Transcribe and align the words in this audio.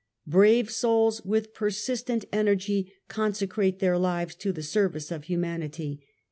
Brave 0.25 0.71
souls 0.71 1.23
with 1.23 1.53
persistent 1.53 2.25
energy 2.33 2.91
consecrate 3.07 3.77
their 3.77 3.99
lives 3.99 4.33
to 4.33 4.51
the 4.51 4.63
service 4.63 5.11
of 5.11 5.25
humanity. 5.25 6.01